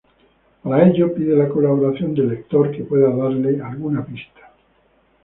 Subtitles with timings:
[0.63, 4.51] Para ello pide la colaboración del lector que pueda darle alguna pista.